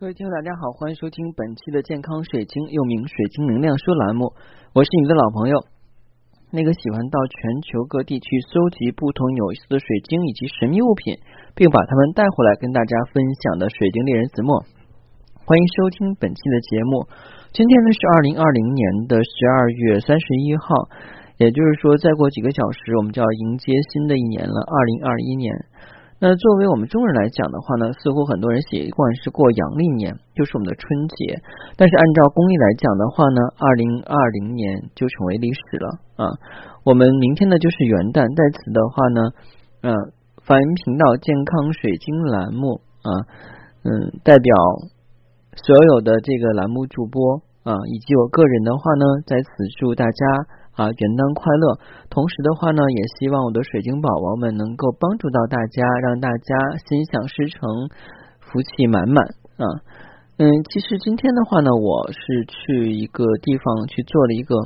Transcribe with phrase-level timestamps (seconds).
[0.00, 4.32] 各位听众，大家好，欢迎收听本期的健康水晶，又名水晶能量说栏目。
[4.72, 5.60] 我是你的老朋友，
[6.48, 11.20] 那个喜欢到全球各地去搜集不同有意思的水晶以及神秘物品，
[11.52, 14.64] 并把它们带回来跟大家分享的水晶猎人子墨。
[15.44, 17.04] 欢迎收听本期的节目。
[17.52, 20.88] 今天呢是二零二零年的十二月三十一号，
[21.36, 25.52] 也就是说，再过几个小时，我们就要迎接新的一年了，二零二一年。
[26.22, 31.40] 那作为我们中国人来讲的话呢，似乎很多人习惯是过阳历年，就是我们的春节。
[31.80, 35.88] 但是按照公历来讲的话呢，二零二零年就成为历史了
[36.20, 36.28] 啊。
[36.84, 39.20] 我们明天呢就是元旦，在此的话呢，
[39.80, 39.96] 嗯，
[40.44, 43.10] 凡频道健康水晶栏目啊，
[43.88, 44.52] 嗯，代表
[45.56, 49.48] 所有的这个栏目主播啊，以及我个人的话呢，在此
[49.80, 50.59] 祝大家。
[50.72, 51.76] 啊，元旦快乐！
[52.08, 56.50] 同时的话呢，也希望我的水晶宝宝们能够帮助到大家，让大家
[56.88, 57.60] 心想事成，
[58.38, 59.20] 福气满满
[59.58, 59.64] 啊！
[60.38, 64.56] 嗯，其实今天的话呢，我是去一个地方去做了一个，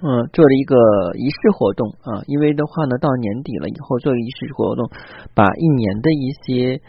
[0.00, 0.76] 嗯，做了一个
[1.18, 2.24] 仪式活动啊。
[2.26, 4.88] 因为的话呢，到年底了以后做个仪式活动，
[5.34, 6.80] 把一年的一些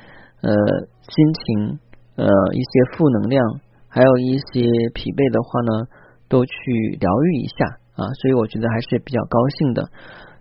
[0.45, 0.53] 呃
[1.01, 1.79] 心情
[2.15, 3.43] 呃一些负能量，
[3.89, 4.63] 还有一些
[4.95, 5.91] 疲惫的话呢，
[6.29, 6.53] 都去
[7.01, 7.83] 疗愈一下。
[7.99, 9.83] 啊，所以我觉得还是比较高兴的。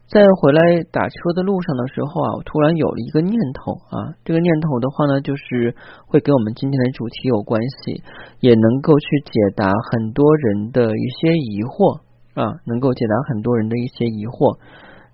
[0.09, 5.75] 在回来打车的路上的时候啊，我突然有了一个念头啊，这个念头的话呢，就是
[6.07, 8.01] 会跟我们今天的主题有关系，
[8.41, 12.01] 也能够去解答很多人的一些疑惑
[12.33, 14.57] 啊，能够解答很多人的一些疑惑。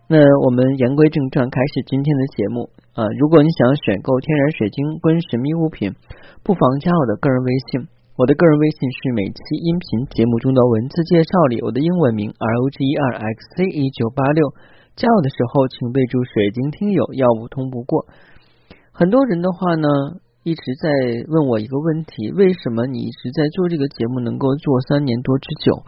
[0.06, 3.02] 那我们言归正传，开始今天的节目啊。
[3.18, 5.90] 如果你想选购天然水晶跟神秘物品，
[6.44, 7.88] 不妨加我的个人微信。
[8.16, 14.54] 我的个人微信是每期音频节目中的文字介绍里我的英文名 R O G E R X C 一九八六。
[14.94, 18.06] 加我的时候，请备注“水晶听友”，要不通不过。
[18.92, 19.88] 很多人的话呢，
[20.46, 20.86] 一直在
[21.26, 25.82] 问我一个问题：为什么你一直在做这个节目，能够做三年多之久？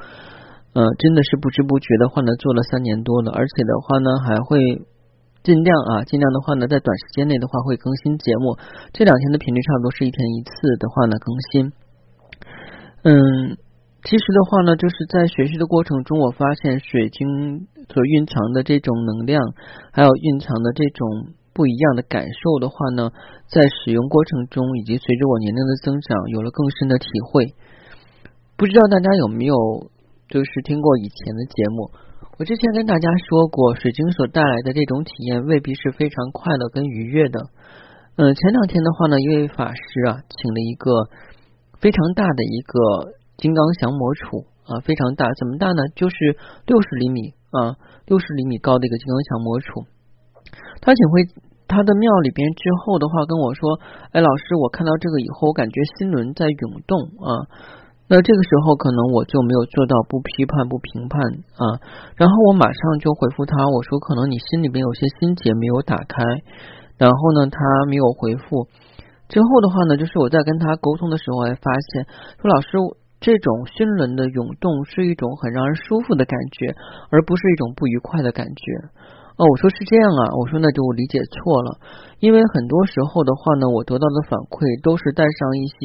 [0.75, 4.83] 呃，真的是不知不觉的话呢，做了三年多了，而且的话呢，还会
[5.47, 8.59] 尽量啊，尽量的话呢，在短时间内的话会更新节目。
[8.91, 11.86] 这两天的频率差不多是一天一次的话呢，更新。
[13.07, 13.55] 嗯，
[14.03, 19.41] 其实的话呢，就是在学习的过程中，我发现水晶所蕴藏的这种能量，
[19.93, 23.13] 还有蕴藏的这种不一样的感受的话呢，
[23.47, 27.55] 在使用过程中，以及随着我年龄的增长，有了更深的体会。
[28.57, 29.55] 不知道大家有没有
[30.29, 31.93] 就是听过以前的节目？
[32.39, 37.39] 我之前跟大家说过，水晶所带来的这种体验未必是非常快乐跟愉悦的。
[38.17, 39.81] 嗯，前两天的话呢，一位法师
[40.11, 40.91] 啊，请了一个。
[41.81, 45.83] 非常大的一个金刚降魔杵啊，非常大，怎么大呢？
[45.95, 47.77] 就是六十厘米啊，
[48.07, 49.87] 六十厘米高的一个金刚降魔杵。
[50.81, 51.23] 他请回
[51.69, 53.79] 他的庙里边之后的话，跟我说
[54.15, 57.29] ：“哎，老师，我看到这个以后，我感觉心轮在涌动啊。”
[58.09, 61.19] 那这个时候可能我就没有做到不批判、不评判
[61.59, 61.83] 啊。
[62.15, 66.23] 然后我马上就回复他，我说：“可能你心里边有些心结没有打开。”
[66.99, 67.59] 然后呢，他
[67.91, 68.69] 没有回复。
[69.29, 72.07] 之后的话呢，就是我在跟他沟通的时候，还发现
[72.41, 72.79] 说老师，
[73.21, 76.75] 这种心轮的涌动是一种很让人舒服的感觉，
[77.11, 78.63] 而不是一种不愉快的感觉。
[79.37, 81.81] 哦，我说是这样啊，我说那就我理解错了，
[82.21, 85.77] 因为很多时候的话呢，我得到的反馈都是带上一些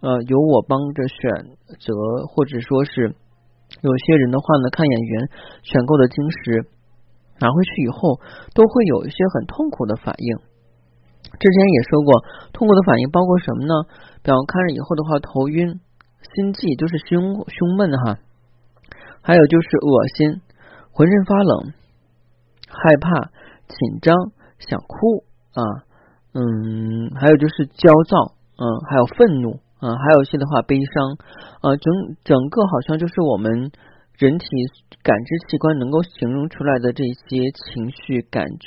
[0.00, 1.52] 呃，由我帮着选
[1.82, 1.92] 择，
[2.30, 3.12] 或者说是
[3.82, 5.28] 有些人的话呢，看演员
[5.66, 6.64] 选购的晶石
[7.42, 8.22] 拿回去以后，
[8.54, 10.47] 都会有一些很痛苦的反应。
[11.38, 13.74] 之前也说过，痛苦的反应包括什么呢？
[14.22, 15.78] 比方看着以后的话，头晕、
[16.34, 18.18] 心悸，就是胸胸闷哈，
[19.22, 20.40] 还有就是恶心、
[20.90, 21.72] 浑身发冷、
[22.68, 23.30] 害怕、
[23.68, 24.14] 紧张、
[24.58, 25.24] 想哭
[25.54, 25.62] 啊，
[26.34, 31.18] 嗯，还有就是焦躁，嗯，还有愤怒，啊，还有一些的话悲伤，
[31.62, 33.70] 啊，整整个好像就是我们。
[34.18, 34.46] 人体
[35.04, 38.66] 感知器官能够形容出来的这些情绪感觉，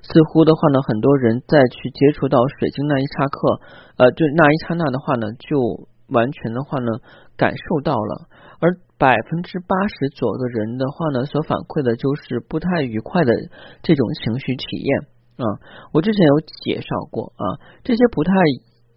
[0.00, 3.60] 似乎的话呢，很多人在去接触到水晶那一刹刻，
[3.98, 6.88] 呃，就那一刹那的话呢，就完全的话呢，
[7.36, 8.24] 感受到了。
[8.58, 13.34] 而百分之八十左右的人的话呢，所反馈的就是不太愉快的
[13.82, 15.00] 这种情绪体验
[15.36, 15.44] 啊。
[15.92, 18.32] 我之前有介绍过啊，这些不太。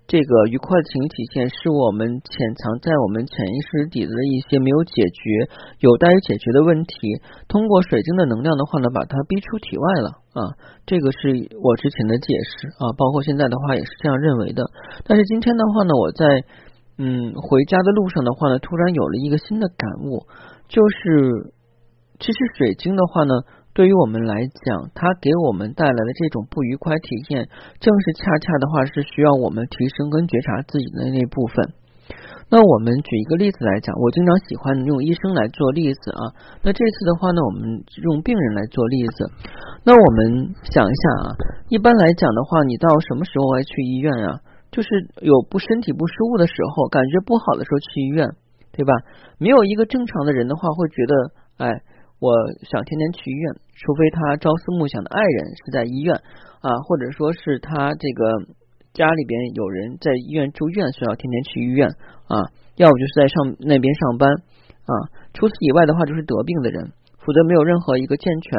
[0.10, 5.22] 这个愉快的情绪体现是我们潜藏在我们潜意识底子的一些没有解决、
[5.86, 10.58] 有待于解决的问题，通过水晶的能量的话呢，把它逼出体外了啊。
[10.90, 14.66] 这个是我之前的解释啊，包括现在的话也是这样认为的。
[15.06, 16.26] 但是今天的话呢，我在
[16.98, 20.26] 嗯回家的路上的话呢，突然有了一个新的感悟，
[20.68, 21.54] 就是
[22.18, 23.46] 其实水晶的话呢。
[23.80, 27.48] 对于我们来讲，它给我们带来的这种不愉快体验，
[27.80, 31.72] 正是恰恰的话是需要我们提升跟觉察自己的那部分。
[32.52, 36.36] 那我们举一个例子来讲，我经常喜欢用医生来做例子啊。
[36.60, 39.32] 那这次的话呢，我们用病人来做例子。
[39.88, 41.40] 那我们想一下啊，
[41.72, 44.44] 一般来讲的话，你到什么时候来去医院啊？
[44.76, 44.90] 就是
[45.24, 48.28] 有不身体不舒服的时候，感觉不好的时候去医院，
[48.76, 48.92] 对吧？
[49.40, 51.16] 没有一个正常的人的话会觉得，
[51.64, 51.80] 哎，
[52.20, 52.36] 我
[52.68, 56.16] 想天天去医院，除非他朝思暮想的爱人是在医院
[56.60, 58.52] 啊，或者说是他这个
[58.92, 61.88] 家里边有人在医院住院，需要天天去医院
[62.28, 64.28] 啊，要不就是在上那边上班
[64.84, 64.94] 啊。
[65.34, 66.92] 除此以外的话，就是得病的人，
[67.24, 68.52] 否则没有任何一个健全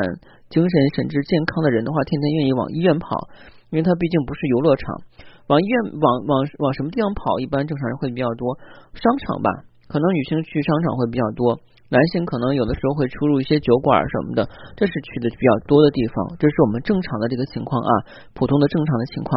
[0.48, 3.28] 精神甚至健康的人的话，天天愿意往医院跑，
[3.68, 5.04] 因为他毕竟不是游乐场。
[5.48, 7.40] 往医院往往往什么地方跑？
[7.40, 8.56] 一般正常人会比较多，
[8.94, 9.50] 商场吧，
[9.88, 11.58] 可能女性去商场会比较多，
[11.90, 14.48] 男性可能有的时候会出入一些酒馆什么的，
[14.78, 17.92] 这是去的比较多的地方，这是我们正常的这个情况啊，
[18.32, 19.30] 普通的正常的情况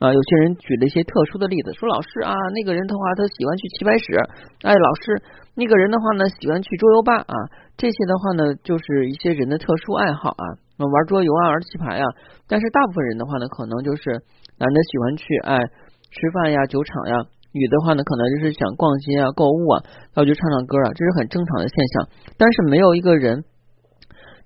[0.00, 0.04] 啊。
[0.12, 4.16] 有些人举了一些特殊的例子，说老师啊，那个人的话他喜欢去棋牌室，
[4.64, 5.22] 哎，老师
[5.54, 7.36] 那个人的话呢喜欢去桌游吧啊，
[7.76, 10.44] 这些的话呢就是一些人的特殊爱好啊，
[10.80, 12.06] 玩桌游啊，玩棋牌啊，
[12.48, 14.24] 但是大部分人的话呢，可能就是。
[14.60, 15.56] 男的喜欢去哎
[16.10, 17.16] 吃饭呀酒场呀，
[17.52, 19.82] 女的话呢可能就是想逛街啊购物啊，
[20.14, 22.08] 要去唱唱歌啊，这是很正常的现象。
[22.38, 23.44] 但是没有一个人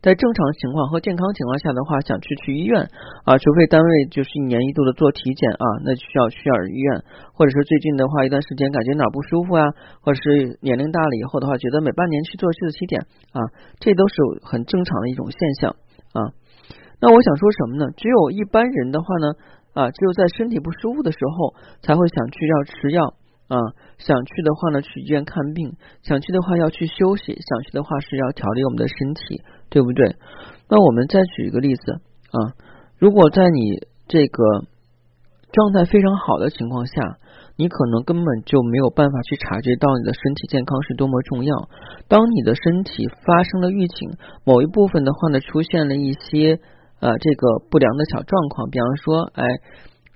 [0.00, 2.88] 在正常情况和健康情况下的话想去去医院
[3.24, 9.64] 啊，除非单位就是一年一度的做体检啊，那需要需要医院，或者是最近的话一段时间感觉哪不舒服啊，
[10.00, 13.00] 或者是年龄大了以后的话觉得每半年去做一次体检
[13.32, 13.40] 啊，
[13.80, 14.14] 这都是
[14.44, 15.76] 很正常的一种现象
[16.12, 16.36] 啊。
[17.00, 17.92] 那我想说什么呢？
[17.96, 19.32] 只有一般人的话呢。
[19.74, 23.14] 啊，只有在身体不舒服的时候，才会想去要吃药
[23.48, 23.58] 啊，
[23.98, 30.14] 想去的话呢，去医院看病，想去的话要去休息，想去的话是要调理我们的身体，对不对？
[30.68, 32.54] 那我们再举一个例子啊，
[32.98, 34.44] 如果在你这个
[35.52, 37.18] 状态非常好的情况下，
[37.56, 41.68] 你可能根本就没有办法去察觉到你的身体健康是多么重要。
[42.06, 44.12] 当你的身体发生了预警，
[44.44, 46.60] 某一部分的话呢，出现了一些。
[47.00, 49.44] 呃，这个不良的小状况，比方说，哎，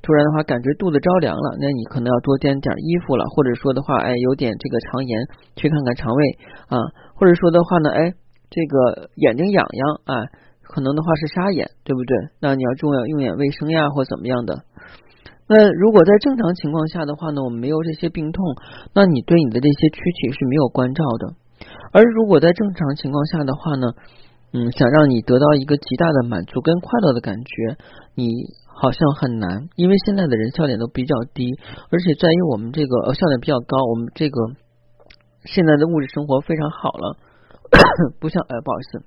[0.01, 5.27] 突然的话感觉肚子着凉了，那你可能要多添点衣服了，或者说的话，哎，有点这个肠炎，
[5.57, 6.39] 去看看肠胃
[6.69, 6.79] 啊，
[7.15, 8.15] 或者说的话呢，哎，
[8.49, 10.25] 这个眼睛痒痒，啊，
[10.63, 12.17] 可能的话是沙眼，对不对？
[12.41, 14.65] 那你要注意用眼卫生呀，或怎么样的。
[15.49, 18.45] 那如果在正常情况下的话呢，我们没有这些病痛，
[18.95, 21.35] 那你对你的这些躯体是没有关照的。
[21.93, 23.93] 而如果在正常情况下的话呢？
[24.50, 27.77] 嗯，想让你得到一个极大的满足跟快乐的感觉，
[28.15, 31.53] 你好像很难，因为现在的人笑点都比较低，
[31.93, 34.41] 而且在于我们这个呃笑点比较高，我们这个
[35.45, 37.17] 现在的物质生活非常好了，
[38.19, 39.05] 不像呃不好意思，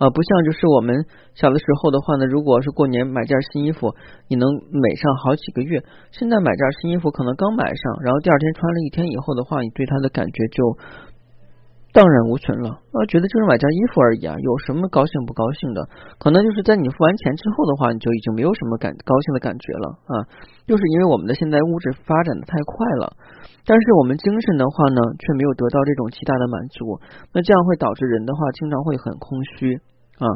[0.00, 1.04] 呃不像就是我们
[1.34, 3.92] 小的时候的话呢，如果是过年买件新衣服，
[4.28, 10.78] 你能美上好几个月，现在买件新衣服可能刚买上，然后第二天穿了一天以后的话，你对它的感觉就。
[11.96, 12.96] 荡然无存了啊！
[13.08, 15.80] 觉得就是买件衣服而已啊，有什么高兴不高兴的？
[16.20, 20.14] 可能就是在你付完钱之后的话，你就已经没有什么感高兴的感觉了啊！
[20.68, 23.16] 就是因为我们的现在物质发展的太快了，
[23.64, 27.00] 但是我们精神的话呢，却没有得到这种极大的满足，
[27.32, 29.80] 那这样会导致人的话经常会很空虚
[30.20, 30.28] 啊。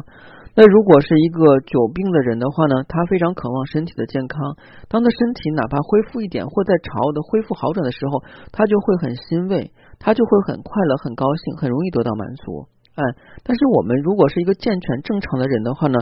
[0.57, 4.57] 那如果是一个久病的人的话呢，他非常渴望身体的健康，
[4.89, 9.71] 当他身体哪怕恢复一点，或在朝的恢复好转的时候，他就会很欣慰。
[10.01, 12.67] 他就会很快乐、很高兴、很容易得到满足，
[12.97, 13.05] 哎，
[13.45, 16.01] 但是我们如果是一个健全正常的人的话呢，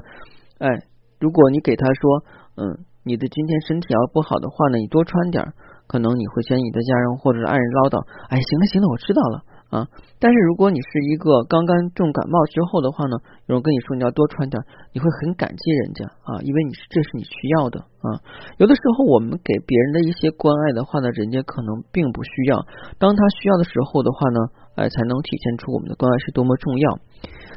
[0.58, 0.70] 哎，
[1.18, 2.22] 如果你给他说，
[2.56, 5.52] 嗯，你的今天身体要不好的话呢，你多穿点，
[5.88, 7.98] 可能你会嫌你的家人或者是爱人唠叨，
[8.30, 9.42] 哎，行了行了，我知道了。
[9.68, 9.86] 啊！
[10.18, 14.56] 但是如果你是一个刚刚重感冒之后的话呢，有人跟你说你要多穿点，
[14.92, 18.20] 你会很感激人家啊，因为你是这是你需要的啊。
[18.56, 22.64] 有的时候我们给别人的一些关爱的话呢，人家可能并不需要，
[22.98, 24.38] 当他需要的时候的话呢，
[24.76, 26.98] 哎，才能体现出我们的关爱是多么重要。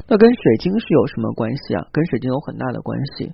[0.07, 1.85] 那跟水晶是有什么关系啊？
[1.93, 3.31] 跟水晶有很大的关系。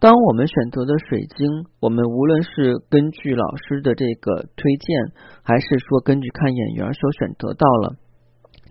[0.00, 1.46] 当我们选择的水晶，
[1.78, 7.96] 我们无论是根据老师的这个推荐，还是说根据看眼缘所选择到了。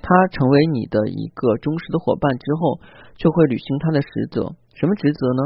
[0.05, 2.77] 他成为你的一个忠实的伙伴之后，
[3.17, 4.53] 就会履行他的职责。
[4.77, 5.41] 什么职责呢？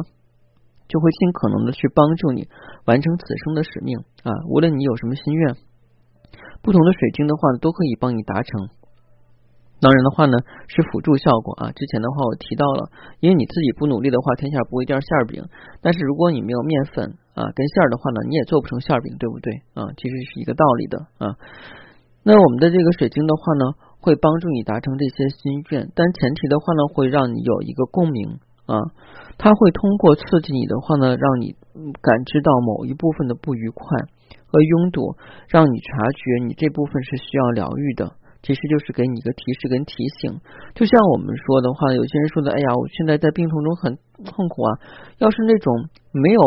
[0.89, 2.49] 就会尽可能的去帮助你
[2.85, 4.33] 完成此生的使命啊！
[4.49, 5.55] 无论你有什么心愿，
[6.63, 8.73] 不同的水晶的话呢，都可以帮你达成。
[9.79, 10.35] 当然的话呢，
[10.67, 11.71] 是辅助效果啊。
[11.71, 12.89] 之前的话我提到了，
[13.21, 15.45] 因为你自己不努力的话，天下不会掉馅儿饼。
[15.79, 17.05] 但是如果你没有面粉
[17.37, 19.93] 啊跟馅儿的话呢，你也做不成馅儿饼，对不对啊？
[19.95, 21.37] 其实是一个道理的啊。
[22.23, 23.65] 那我们的这个水晶的话呢？
[23.99, 28.79] 会帮助你达成这些心愿，但前提的话呢，会让你有一个共鸣啊，
[29.37, 31.55] 它会通过刺激你的话呢，让你
[32.01, 33.85] 感知到某一部分的不愉快
[34.47, 35.15] 和拥堵，
[35.49, 38.15] 让你察觉你这部分是需要疗愈的。
[38.41, 40.39] 其实就是给你一个提示跟提醒。
[40.73, 44.79] 就像我们说的话，有些人说的，哎呀，我现在在病痛中很痛苦啊。
[45.17, 46.41] 要是那种没有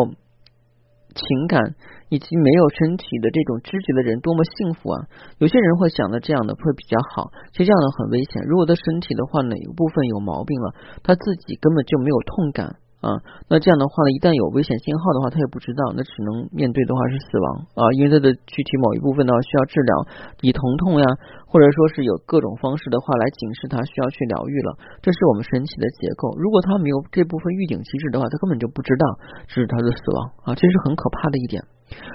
[1.12, 1.75] 情感。
[2.12, 5.09] 以及没有身体的这种知觉的人多么幸福啊！
[5.40, 8.45] 有些人会想的这样的会比较好，其实这样的很危险。
[8.45, 12.76] 如果他身体的话哪个部分有毛病了，他自己根本就没有痛感。
[13.02, 13.19] 啊，
[13.50, 19.90] 那这样的话呢，一旦有危险信号的话，他也不知道，那只能面对的话是死亡啊，因为他的具体某一部分的话需要治疗，
[20.38, 21.07] 以疼痛呀，
[21.52, 24.73] 或者说是有各种方式的话来警示他需要去疗愈了。
[25.04, 26.32] 这是我们神奇的结构。
[26.40, 29.04] 如果他没有这部分预警机制的话，他根本就不知道
[29.52, 30.18] 这是他的死亡
[30.49, 31.61] 啊，这是很可怕的一点。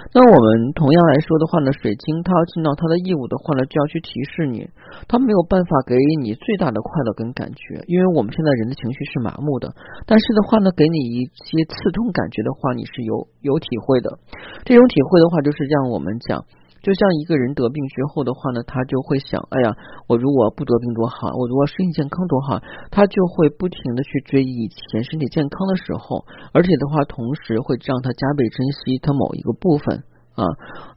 [0.09, 4.65] 那我们同样来说的话呢，水晶它要尽到它的义务的话呢，就要去提示你，
[5.05, 5.93] 它没有办法给
[6.25, 9.69] 你最大的快乐跟感觉，因为我们现在人的情绪是麻木的。
[10.09, 14.17] 但是的话呢，给你一些刺痛感觉的话，你是有有体会的。
[14.65, 16.41] 这种体会的话，就是让我们讲。
[16.87, 19.75] 就像一个人得病之后的话呢，他就会想，哎呀，
[20.07, 26.23] 我如果不得病多好，我如果身体健康多好，他就会不停的去追忆以前身体健康的时候，
[26.55, 30.07] 而且的话，同时会让他加倍珍惜他某一个部分
[30.39, 30.47] 啊。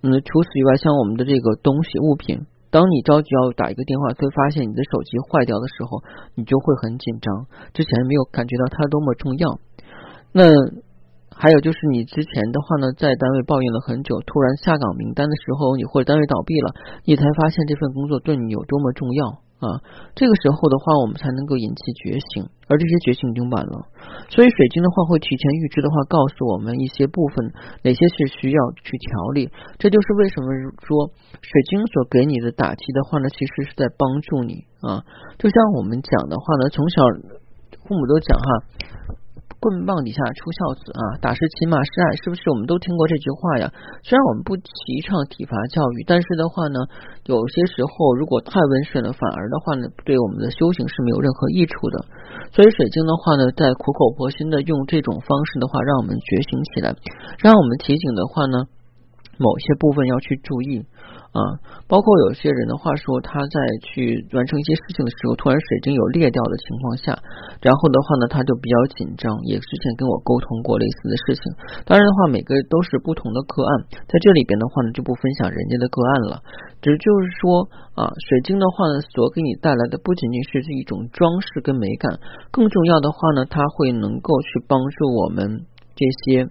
[0.07, 6.07] 嗯，除此以外，像我们的这个东西物品，当你着急要打一个电话，会发现你的手机坏掉的时候，
[6.39, 9.59] 你就会很紧张，之前没有感觉到它多么重要。
[10.31, 10.55] 那。
[11.41, 16.75] 还有就是你之前的话呢，在单位抱怨了很久，突然下岗名单的时候，你或者单位倒闭了，
[17.09, 19.81] 你才发现这份工作对你有多么重要啊！
[20.15, 23.89] 这个时候的话，我们才能够引起觉醒，而这些觉醒已经晚了。
[24.29, 27.49] 所以水晶的话会提前预知的话，告诉我们一些部分
[27.81, 29.49] 哪些是需要去调理。
[29.81, 30.53] 这就是为什么
[30.85, 31.09] 说
[31.41, 35.09] 水晶所给你的打击的话呢，其实是在帮助你啊。
[35.41, 37.01] 就像我们讲的话呢，从小
[37.89, 39.17] 父母都讲哈。
[39.61, 43.69] 棍棒底下出孝子啊，打是亲，骂是爱，是不是我们都听过这句话呀？
[44.03, 46.81] 虽然我们不提倡体罚教育，但是的话呢，
[47.29, 52.09] 有些时候如果太温顺了，反而的话呢，对我们的修行是没有任何益处的。
[52.57, 56.97] 所以水晶的话呢，在苦口婆心的用这种方式的话，让我们觉醒起来，
[57.45, 58.65] 让我们提醒的话呢，
[59.37, 60.89] 某些部分要去注意。
[61.31, 61.39] 啊，
[61.87, 63.57] 包括有些人的话说，他在
[63.87, 67.15] 去完成一些事情的时候，突然水晶有裂掉的情况下，
[67.63, 71.43] 然后的话呢，他就比较紧张，也之前跟我沟通过类似的事情。
[71.87, 73.71] 当然的话，每个都是不同的个案，
[74.11, 76.43] 在这里边的话呢，就不分享人家的个案了。
[76.83, 82.19] 只就是说啊，水晶的话呢，所给你带来的不仅仅是一种装饰跟美感，
[82.51, 85.63] 更重要的话呢，它会能够去帮助我们
[85.95, 86.51] 这些。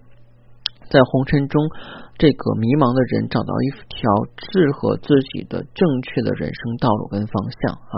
[0.90, 1.62] 在红尘中，
[2.18, 4.10] 这个迷茫的人找到一条
[4.50, 7.96] 适合自己的正确的人生道路跟方向啊！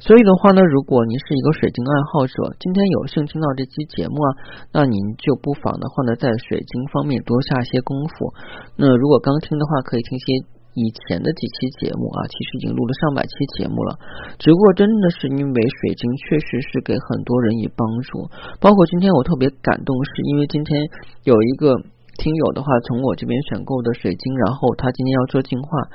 [0.00, 4.28] 所以的话呢，如果您是一个水晶爱好者，今天有幸听到这期节目啊，
[4.72, 8.32] 那您就不妨的话呢，在水晶方面多下些功夫。
[8.80, 10.40] 那如果刚听的话，可以听些
[10.80, 13.30] 以前的几期节目啊，其实已经录了上百期
[13.60, 14.00] 节目了。
[14.40, 18.32] 只不过真的是因为水晶确实是给很多人以帮助，
[18.64, 20.88] 包括今天我特别感动，是因为今天
[21.28, 21.76] 有一个。
[22.20, 25.88] 听友的话，从我这边选购的水晶，然后他今天要做净化，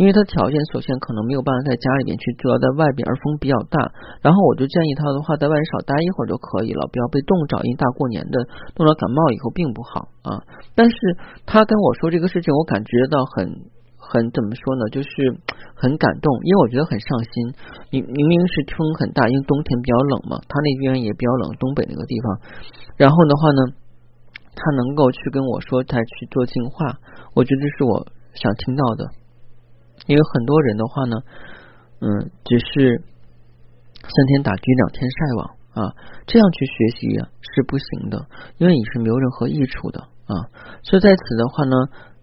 [0.00, 3.76] 因为他条件所限，可能没有办法在家里边去做，在外边而风比较大，
[4.24, 8.40] 然后我就建议他的话，在外边少待一会儿就可以了，不要被冻着，因为大过年的
[8.72, 10.40] 冻着感冒以后并不好啊。
[10.72, 10.96] 但是
[11.44, 13.68] 他跟我说这个事情，我感觉到很
[14.00, 15.08] 很怎么说呢，就是
[15.76, 17.52] 很感动，因为我觉得很上心。
[17.92, 22.40] 明明明是风很大，因为冬天比较冷嘛，他那边也比较冷，东北那个地方，
[22.96, 23.84] 然后的话呢。
[24.56, 26.98] 他能够去跟我说，他去做净化，
[27.34, 29.04] 我觉得这是我想听到的。
[30.06, 31.16] 因为很多人的话呢，
[32.00, 33.04] 嗯，只是
[34.00, 35.94] 三天打鱼两天晒网啊，
[36.26, 37.06] 这样去学习
[37.54, 38.26] 是不行的，
[38.58, 40.34] 因为你是没有任何益处的啊。
[40.82, 41.76] 所以在此的话呢，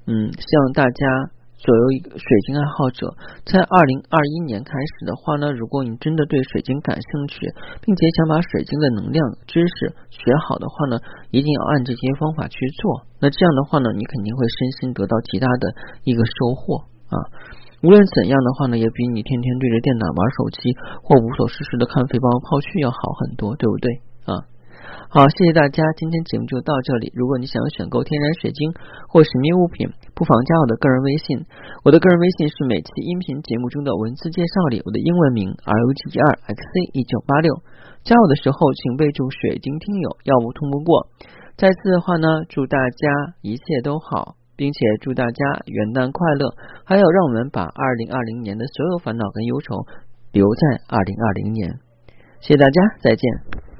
[0.08, 1.32] 嗯，希望大家。
[1.64, 3.08] 所有一个水晶爱好者，
[3.48, 7.40] 在二零二一年开始的话呢，如果你真的对水晶感兴趣，
[7.80, 11.00] 并且想把水晶的能量知识学好的话呢，
[11.32, 13.08] 一定要按这些方法去做。
[13.24, 15.72] 那这样的话呢，你肯定会身心得到极大的
[16.04, 17.16] 一个收获啊！
[17.80, 24.52] 无论怎样的话呢，也比你天天对着电脑玩手机或无所事事的看肥皂泡去要好很多，对不对啊？
[25.10, 27.12] 好，谢谢大家，今天节目就到这里。
[27.14, 28.74] 如果你想要选购天然水晶
[29.08, 31.46] 或神秘物品，不妨加我的个人微信。
[31.86, 37.62] 我的个人微信是每期音频节目中的文字介绍里我的英文名 R U G E R X C 一九八六。
[38.04, 41.08] 加我的时候请备注“水晶听友”，要不通不过。
[41.56, 46.54] 再次的话呢，祝大家一切都好，并且祝大家元旦快乐。
[46.84, 49.86] 还有，让我们把二零二零年的所有烦恼跟忧愁
[50.32, 51.80] 留在二零二零年。
[52.42, 53.73] 谢谢大家，再见。